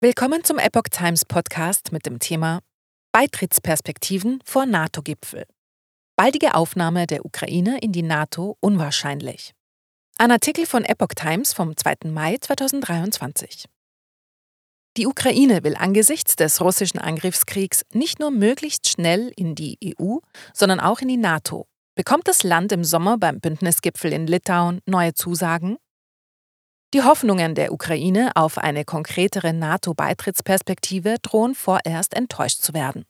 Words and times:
Willkommen 0.00 0.44
zum 0.44 0.58
Epoch 0.58 0.84
Times 0.92 1.24
Podcast 1.24 1.90
mit 1.90 2.06
dem 2.06 2.20
Thema 2.20 2.60
Beitrittsperspektiven 3.10 4.40
vor 4.44 4.64
NATO-Gipfel. 4.64 5.44
Baldige 6.14 6.54
Aufnahme 6.54 7.08
der 7.08 7.24
Ukraine 7.24 7.80
in 7.80 7.90
die 7.90 8.04
NATO 8.04 8.56
unwahrscheinlich. 8.60 9.54
Ein 10.16 10.30
Artikel 10.30 10.66
von 10.66 10.84
Epoch 10.84 11.14
Times 11.16 11.52
vom 11.52 11.76
2. 11.76 12.12
Mai 12.12 12.36
2023. 12.40 13.64
Die 14.96 15.08
Ukraine 15.08 15.64
will 15.64 15.74
angesichts 15.74 16.36
des 16.36 16.60
russischen 16.60 17.00
Angriffskriegs 17.00 17.82
nicht 17.92 18.20
nur 18.20 18.30
möglichst 18.30 18.88
schnell 18.88 19.32
in 19.34 19.56
die 19.56 19.78
EU, 19.84 20.18
sondern 20.54 20.78
auch 20.78 21.00
in 21.00 21.08
die 21.08 21.16
NATO. 21.16 21.66
Bekommt 21.96 22.28
das 22.28 22.44
Land 22.44 22.70
im 22.70 22.84
Sommer 22.84 23.18
beim 23.18 23.40
Bündnisgipfel 23.40 24.12
in 24.12 24.28
Litauen 24.28 24.80
neue 24.86 25.14
Zusagen? 25.14 25.76
Die 26.94 27.02
Hoffnungen 27.02 27.54
der 27.54 27.70
Ukraine 27.70 28.30
auf 28.34 28.56
eine 28.56 28.86
konkretere 28.86 29.52
NATO-Beitrittsperspektive 29.52 31.16
drohen 31.20 31.54
vorerst 31.54 32.14
enttäuscht 32.14 32.62
zu 32.62 32.72
werden. 32.72 33.04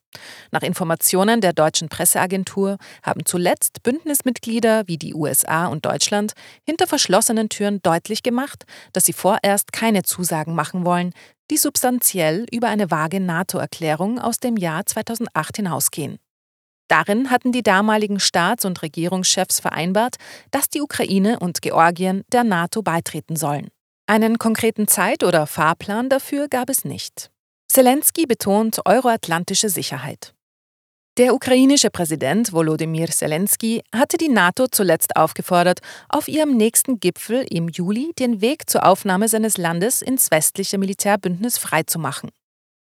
Nach 0.50 0.62
Informationen 0.62 1.40
der 1.40 1.52
deutschen 1.52 1.88
Presseagentur 1.88 2.78
haben 3.04 3.24
zuletzt 3.24 3.84
Bündnismitglieder 3.84 4.82
wie 4.88 4.98
die 4.98 5.14
USA 5.14 5.66
und 5.66 5.86
Deutschland 5.86 6.32
hinter 6.66 6.88
verschlossenen 6.88 7.50
Türen 7.50 7.80
deutlich 7.80 8.24
gemacht, 8.24 8.64
dass 8.92 9.04
sie 9.04 9.12
vorerst 9.12 9.72
keine 9.72 10.02
Zusagen 10.02 10.56
machen 10.56 10.84
wollen, 10.84 11.12
die 11.48 11.56
substanziell 11.56 12.46
über 12.50 12.66
eine 12.66 12.90
vage 12.90 13.20
NATO-Erklärung 13.20 14.18
aus 14.18 14.38
dem 14.38 14.56
Jahr 14.56 14.86
2008 14.86 15.58
hinausgehen. 15.58 16.18
Darin 16.88 17.30
hatten 17.30 17.52
die 17.52 17.62
damaligen 17.62 18.18
Staats- 18.18 18.64
und 18.64 18.82
Regierungschefs 18.82 19.60
vereinbart, 19.60 20.16
dass 20.50 20.68
die 20.68 20.80
Ukraine 20.80 21.38
und 21.38 21.62
Georgien 21.62 22.24
der 22.32 22.44
NATO 22.44 22.82
beitreten 22.82 23.36
sollen. 23.36 23.68
Einen 24.06 24.38
konkreten 24.38 24.88
Zeit- 24.88 25.22
oder 25.22 25.46
Fahrplan 25.46 26.08
dafür 26.08 26.48
gab 26.48 26.70
es 26.70 26.84
nicht. 26.86 27.30
Zelensky 27.70 28.24
betont 28.24 28.80
euroatlantische 28.86 29.68
Sicherheit. 29.68 30.32
Der 31.18 31.34
ukrainische 31.34 31.90
Präsident 31.90 32.52
Volodymyr 32.52 33.08
Zelensky 33.08 33.82
hatte 33.92 34.16
die 34.16 34.28
NATO 34.28 34.68
zuletzt 34.68 35.16
aufgefordert, 35.16 35.80
auf 36.08 36.28
ihrem 36.28 36.56
nächsten 36.56 37.00
Gipfel 37.00 37.44
im 37.50 37.68
Juli 37.68 38.12
den 38.18 38.40
Weg 38.40 38.70
zur 38.70 38.86
Aufnahme 38.86 39.28
seines 39.28 39.58
Landes 39.58 40.00
ins 40.00 40.30
westliche 40.30 40.78
Militärbündnis 40.78 41.58
freizumachen. 41.58 42.30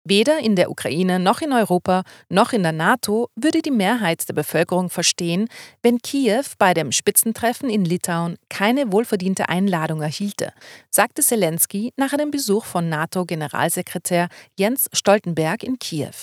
Weder 0.03 0.39
in 0.39 0.55
der 0.55 0.71
Ukraine 0.71 1.19
noch 1.19 1.41
in 1.41 1.53
Europa 1.53 2.03
noch 2.27 2.53
in 2.53 2.63
der 2.63 2.71
NATO 2.71 3.29
würde 3.35 3.61
die 3.61 3.69
Mehrheit 3.69 4.27
der 4.27 4.33
Bevölkerung 4.33 4.89
verstehen, 4.89 5.47
wenn 5.83 5.99
Kiew 5.99 6.43
bei 6.57 6.73
dem 6.73 6.91
Spitzentreffen 6.91 7.69
in 7.69 7.85
Litauen 7.85 8.37
keine 8.49 8.91
wohlverdiente 8.91 9.47
Einladung 9.47 10.01
erhielte, 10.01 10.53
sagte 10.89 11.21
Zelensky 11.21 11.93
nach 11.97 12.13
einem 12.13 12.31
Besuch 12.31 12.65
von 12.65 12.89
NATO-Generalsekretär 12.89 14.29
Jens 14.57 14.89
Stoltenberg 14.91 15.61
in 15.63 15.77
Kiew. 15.77 16.15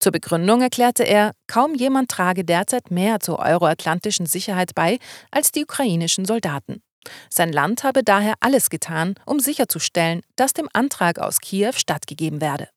Zur 0.00 0.12
Begründung 0.12 0.60
erklärte 0.62 1.04
er, 1.04 1.32
kaum 1.46 1.74
jemand 1.74 2.10
trage 2.10 2.44
derzeit 2.44 2.90
mehr 2.90 3.20
zur 3.20 3.38
euroatlantischen 3.38 4.26
Sicherheit 4.26 4.74
bei 4.74 4.98
als 5.30 5.52
die 5.52 5.62
ukrainischen 5.62 6.24
Soldaten. 6.24 6.82
Sein 7.30 7.52
Land 7.52 7.84
habe 7.84 8.02
daher 8.02 8.34
alles 8.40 8.70
getan, 8.70 9.14
um 9.24 9.38
sicherzustellen, 9.38 10.22
dass 10.36 10.52
dem 10.52 10.68
Antrag 10.72 11.18
aus 11.18 11.40
Kiew 11.40 11.72
stattgegeben 11.74 12.40
werde. 12.40 12.68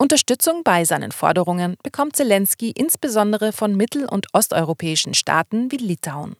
Unterstützung 0.00 0.62
bei 0.64 0.86
seinen 0.86 1.12
Forderungen 1.12 1.76
bekommt 1.82 2.16
Zelensky 2.16 2.70
insbesondere 2.70 3.52
von 3.52 3.76
mittel- 3.76 4.08
und 4.08 4.28
osteuropäischen 4.32 5.12
Staaten 5.12 5.70
wie 5.70 5.76
Litauen. 5.76 6.36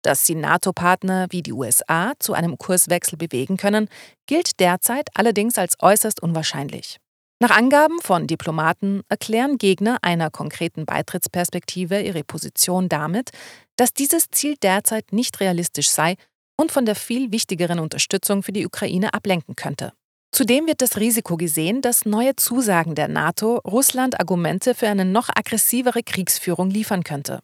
Dass 0.00 0.24
sie 0.24 0.34
NATO-Partner 0.34 1.26
wie 1.28 1.42
die 1.42 1.52
USA 1.52 2.14
zu 2.18 2.32
einem 2.32 2.56
Kurswechsel 2.56 3.18
bewegen 3.18 3.58
können, 3.58 3.90
gilt 4.26 4.58
derzeit 4.58 5.10
allerdings 5.12 5.58
als 5.58 5.76
äußerst 5.82 6.22
unwahrscheinlich. 6.22 6.98
Nach 7.40 7.50
Angaben 7.50 8.00
von 8.00 8.26
Diplomaten 8.26 9.02
erklären 9.10 9.58
Gegner 9.58 9.98
einer 10.00 10.30
konkreten 10.30 10.86
Beitrittsperspektive 10.86 12.00
ihre 12.00 12.24
Position 12.24 12.88
damit, 12.88 13.32
dass 13.76 13.92
dieses 13.92 14.30
Ziel 14.30 14.56
derzeit 14.62 15.12
nicht 15.12 15.40
realistisch 15.40 15.90
sei 15.90 16.14
und 16.56 16.72
von 16.72 16.86
der 16.86 16.94
viel 16.94 17.32
wichtigeren 17.32 17.80
Unterstützung 17.80 18.42
für 18.42 18.52
die 18.52 18.64
Ukraine 18.64 19.12
ablenken 19.12 19.56
könnte. 19.56 19.92
Zudem 20.34 20.66
wird 20.66 20.82
das 20.82 20.96
Risiko 20.96 21.36
gesehen, 21.36 21.80
dass 21.80 22.06
neue 22.06 22.34
Zusagen 22.34 22.96
der 22.96 23.06
NATO 23.06 23.58
Russland 23.58 24.18
Argumente 24.18 24.74
für 24.74 24.88
eine 24.88 25.04
noch 25.04 25.28
aggressivere 25.28 26.02
Kriegsführung 26.02 26.70
liefern 26.70 27.04
könnte. 27.04 27.38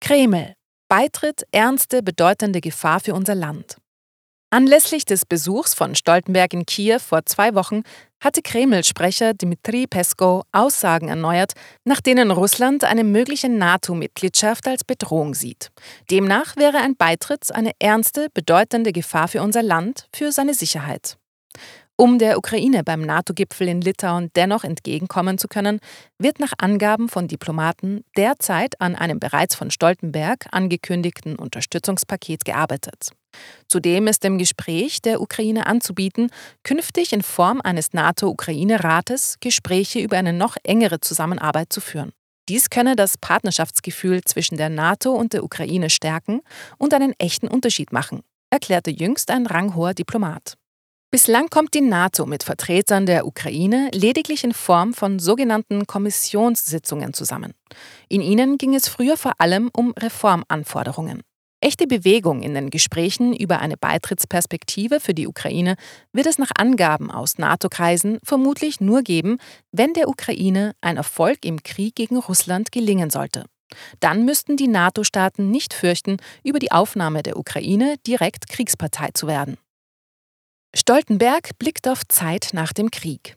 Kreml. 0.00 0.54
Beitritt 0.88 1.42
ernste, 1.52 2.02
bedeutende 2.02 2.62
Gefahr 2.62 3.00
für 3.00 3.12
unser 3.12 3.34
Land. 3.34 3.76
Anlässlich 4.48 5.04
des 5.04 5.26
Besuchs 5.26 5.74
von 5.74 5.94
Stoltenberg 5.94 6.54
in 6.54 6.64
Kiew 6.64 7.00
vor 7.00 7.26
zwei 7.26 7.54
Wochen 7.54 7.82
hatte 8.18 8.40
Kreml-Sprecher 8.40 9.34
Dmitri 9.34 9.86
Peskov 9.86 10.44
Aussagen 10.52 11.08
erneuert, 11.08 11.52
nach 11.84 12.00
denen 12.00 12.30
Russland 12.30 12.84
eine 12.84 13.04
mögliche 13.04 13.50
NATO-Mitgliedschaft 13.50 14.66
als 14.66 14.84
Bedrohung 14.84 15.34
sieht. 15.34 15.68
Demnach 16.10 16.56
wäre 16.56 16.78
ein 16.78 16.96
Beitritt 16.96 17.54
eine 17.54 17.72
ernste, 17.78 18.28
bedeutende 18.32 18.92
Gefahr 18.92 19.28
für 19.28 19.42
unser 19.42 19.62
Land, 19.62 20.08
für 20.14 20.32
seine 20.32 20.54
Sicherheit. 20.54 21.18
Um 22.00 22.20
der 22.20 22.38
Ukraine 22.38 22.84
beim 22.84 23.00
NATO-Gipfel 23.00 23.66
in 23.66 23.80
Litauen 23.80 24.30
dennoch 24.36 24.62
entgegenkommen 24.62 25.36
zu 25.36 25.48
können, 25.48 25.80
wird 26.16 26.38
nach 26.38 26.52
Angaben 26.58 27.08
von 27.08 27.26
Diplomaten 27.26 28.04
derzeit 28.16 28.80
an 28.80 28.94
einem 28.94 29.18
bereits 29.18 29.56
von 29.56 29.72
Stoltenberg 29.72 30.46
angekündigten 30.52 31.34
Unterstützungspaket 31.34 32.44
gearbeitet. 32.44 33.10
Zudem 33.66 34.06
ist 34.06 34.24
im 34.24 34.38
Gespräch 34.38 35.02
der 35.02 35.20
Ukraine 35.20 35.66
anzubieten, 35.66 36.30
künftig 36.62 37.12
in 37.12 37.22
Form 37.22 37.60
eines 37.60 37.92
NATO-Ukraine-Rates 37.92 39.38
Gespräche 39.40 39.98
über 39.98 40.18
eine 40.18 40.32
noch 40.32 40.56
engere 40.62 41.00
Zusammenarbeit 41.00 41.72
zu 41.72 41.80
führen. 41.80 42.12
Dies 42.48 42.70
könne 42.70 42.94
das 42.94 43.18
Partnerschaftsgefühl 43.18 44.22
zwischen 44.22 44.56
der 44.56 44.68
NATO 44.68 45.12
und 45.12 45.32
der 45.32 45.42
Ukraine 45.42 45.90
stärken 45.90 46.42
und 46.78 46.94
einen 46.94 47.12
echten 47.18 47.48
Unterschied 47.48 47.92
machen, 47.92 48.22
erklärte 48.50 48.92
jüngst 48.92 49.32
ein 49.32 49.46
ranghoher 49.46 49.94
Diplomat. 49.94 50.54
Bislang 51.10 51.48
kommt 51.48 51.72
die 51.72 51.80
NATO 51.80 52.26
mit 52.26 52.42
Vertretern 52.42 53.06
der 53.06 53.26
Ukraine 53.26 53.88
lediglich 53.94 54.44
in 54.44 54.52
Form 54.52 54.92
von 54.92 55.18
sogenannten 55.18 55.86
Kommissionssitzungen 55.86 57.14
zusammen. 57.14 57.54
In 58.10 58.20
ihnen 58.20 58.58
ging 58.58 58.74
es 58.74 58.88
früher 58.88 59.16
vor 59.16 59.32
allem 59.38 59.70
um 59.74 59.94
Reformanforderungen. 59.98 61.22
Echte 61.62 61.86
Bewegung 61.86 62.42
in 62.42 62.52
den 62.52 62.68
Gesprächen 62.68 63.34
über 63.34 63.60
eine 63.60 63.78
Beitrittsperspektive 63.78 65.00
für 65.00 65.14
die 65.14 65.26
Ukraine 65.26 65.76
wird 66.12 66.26
es 66.26 66.36
nach 66.36 66.50
Angaben 66.58 67.10
aus 67.10 67.38
NATO-Kreisen 67.38 68.18
vermutlich 68.22 68.82
nur 68.82 69.00
geben, 69.00 69.38
wenn 69.72 69.94
der 69.94 70.10
Ukraine 70.10 70.74
ein 70.82 70.98
Erfolg 70.98 71.38
im 71.46 71.62
Krieg 71.62 71.94
gegen 71.94 72.18
Russland 72.18 72.70
gelingen 72.70 73.08
sollte. 73.08 73.46
Dann 74.00 74.26
müssten 74.26 74.58
die 74.58 74.68
NATO-Staaten 74.68 75.50
nicht 75.50 75.72
fürchten, 75.72 76.18
über 76.44 76.58
die 76.58 76.70
Aufnahme 76.70 77.22
der 77.22 77.38
Ukraine 77.38 77.96
direkt 78.06 78.48
Kriegspartei 78.48 79.08
zu 79.14 79.26
werden. 79.26 79.56
Stoltenberg 80.76 81.58
blickt 81.58 81.88
auf 81.88 82.06
Zeit 82.08 82.50
nach 82.52 82.72
dem 82.72 82.90
Krieg. 82.90 83.36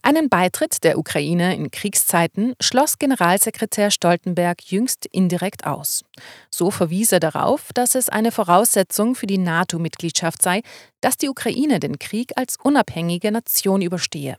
Einen 0.00 0.30
Beitritt 0.30 0.82
der 0.82 0.98
Ukraine 0.98 1.54
in 1.54 1.70
Kriegszeiten 1.70 2.54
schloss 2.60 2.98
Generalsekretär 2.98 3.90
Stoltenberg 3.90 4.62
jüngst 4.64 5.04
indirekt 5.06 5.66
aus. 5.66 6.04
So 6.50 6.70
verwies 6.70 7.12
er 7.12 7.20
darauf, 7.20 7.70
dass 7.74 7.94
es 7.94 8.08
eine 8.08 8.32
Voraussetzung 8.32 9.14
für 9.14 9.26
die 9.26 9.38
NATO-Mitgliedschaft 9.38 10.40
sei, 10.40 10.62
dass 11.02 11.18
die 11.18 11.28
Ukraine 11.28 11.78
den 11.78 11.98
Krieg 11.98 12.32
als 12.36 12.56
unabhängige 12.62 13.30
Nation 13.30 13.82
überstehe. 13.82 14.38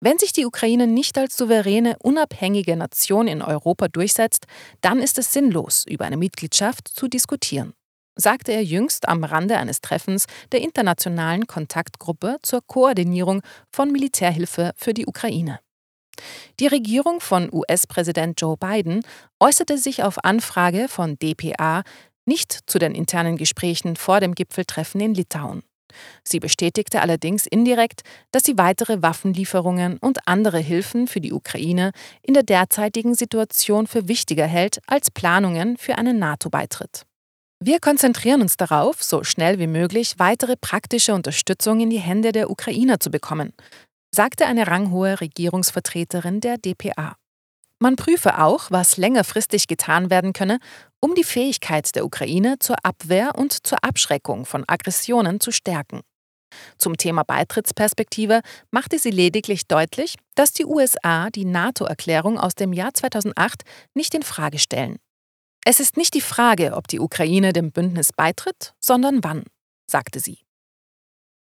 Wenn 0.00 0.18
sich 0.18 0.32
die 0.32 0.46
Ukraine 0.46 0.86
nicht 0.86 1.18
als 1.18 1.36
souveräne, 1.36 1.96
unabhängige 2.00 2.76
Nation 2.76 3.26
in 3.26 3.42
Europa 3.42 3.88
durchsetzt, 3.88 4.46
dann 4.82 5.00
ist 5.00 5.18
es 5.18 5.32
sinnlos, 5.32 5.84
über 5.88 6.04
eine 6.04 6.18
Mitgliedschaft 6.18 6.86
zu 6.86 7.08
diskutieren 7.08 7.72
sagte 8.18 8.52
er 8.52 8.62
jüngst 8.62 9.08
am 9.08 9.24
Rande 9.24 9.56
eines 9.56 9.80
Treffens 9.80 10.26
der 10.52 10.60
internationalen 10.60 11.46
Kontaktgruppe 11.46 12.36
zur 12.42 12.60
Koordinierung 12.66 13.42
von 13.70 13.90
Militärhilfe 13.90 14.72
für 14.76 14.92
die 14.92 15.06
Ukraine. 15.06 15.60
Die 16.58 16.66
Regierung 16.66 17.20
von 17.20 17.48
US-Präsident 17.52 18.40
Joe 18.40 18.56
Biden 18.56 19.02
äußerte 19.38 19.78
sich 19.78 20.02
auf 20.02 20.24
Anfrage 20.24 20.88
von 20.88 21.16
dpa 21.16 21.82
nicht 22.26 22.58
zu 22.66 22.78
den 22.78 22.94
internen 22.94 23.36
Gesprächen 23.36 23.96
vor 23.96 24.20
dem 24.20 24.34
Gipfeltreffen 24.34 25.00
in 25.00 25.14
Litauen. 25.14 25.62
Sie 26.22 26.38
bestätigte 26.40 27.00
allerdings 27.00 27.46
indirekt, 27.46 28.02
dass 28.30 28.44
sie 28.44 28.58
weitere 28.58 29.00
Waffenlieferungen 29.00 29.96
und 29.98 30.28
andere 30.28 30.58
Hilfen 30.58 31.06
für 31.06 31.20
die 31.20 31.32
Ukraine 31.32 31.92
in 32.22 32.34
der 32.34 32.42
derzeitigen 32.42 33.14
Situation 33.14 33.86
für 33.86 34.06
wichtiger 34.06 34.46
hält 34.46 34.80
als 34.86 35.10
Planungen 35.10 35.78
für 35.78 35.96
einen 35.96 36.18
NATO-Beitritt. 36.18 37.07
Wir 37.60 37.80
konzentrieren 37.80 38.40
uns 38.40 38.56
darauf, 38.56 39.02
so 39.02 39.24
schnell 39.24 39.58
wie 39.58 39.66
möglich 39.66 40.14
weitere 40.18 40.56
praktische 40.56 41.12
Unterstützung 41.12 41.80
in 41.80 41.90
die 41.90 41.98
Hände 41.98 42.30
der 42.30 42.50
Ukrainer 42.50 43.00
zu 43.00 43.10
bekommen, 43.10 43.52
sagte 44.14 44.46
eine 44.46 44.68
ranghohe 44.68 45.20
Regierungsvertreterin 45.20 46.40
der 46.40 46.56
DPA. 46.58 47.16
Man 47.80 47.96
prüfe 47.96 48.38
auch, 48.38 48.70
was 48.70 48.96
längerfristig 48.96 49.66
getan 49.66 50.08
werden 50.08 50.32
könne, 50.32 50.58
um 51.00 51.16
die 51.16 51.24
Fähigkeit 51.24 51.94
der 51.96 52.04
Ukraine 52.04 52.58
zur 52.60 52.76
Abwehr 52.84 53.34
und 53.36 53.66
zur 53.66 53.82
Abschreckung 53.82 54.46
von 54.46 54.64
Aggressionen 54.66 55.40
zu 55.40 55.50
stärken. 55.50 56.02
Zum 56.78 56.96
Thema 56.96 57.24
Beitrittsperspektive 57.24 58.40
machte 58.70 58.98
sie 58.98 59.10
lediglich 59.10 59.66
deutlich, 59.66 60.16
dass 60.36 60.52
die 60.52 60.64
USA 60.64 61.28
die 61.30 61.44
NATO-Erklärung 61.44 62.38
aus 62.38 62.54
dem 62.54 62.72
Jahr 62.72 62.94
2008 62.94 63.62
nicht 63.94 64.14
in 64.14 64.22
Frage 64.22 64.58
stellen. 64.58 64.98
Es 65.70 65.80
ist 65.80 65.98
nicht 65.98 66.14
die 66.14 66.22
Frage, 66.22 66.72
ob 66.72 66.88
die 66.88 66.98
Ukraine 66.98 67.52
dem 67.52 67.72
Bündnis 67.72 68.14
beitritt, 68.14 68.72
sondern 68.80 69.22
wann, 69.22 69.44
sagte 69.86 70.18
sie. 70.18 70.38